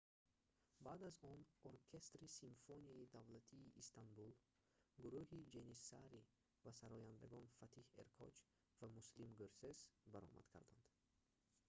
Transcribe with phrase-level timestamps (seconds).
[0.85, 1.39] баъд аз он
[1.71, 4.31] оркестри симфонияи давлатии истанбул
[5.03, 6.27] гурӯҳи ҷэниссари
[6.63, 8.35] ва сарояндагон фатиҳ эркоч
[8.79, 9.79] ва муслим гӯрсес
[10.13, 10.87] баромад карданд